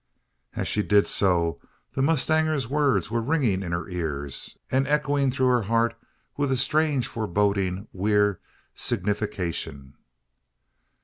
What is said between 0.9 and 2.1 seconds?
so, the